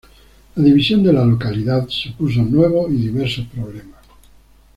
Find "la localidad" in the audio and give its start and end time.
1.13-1.87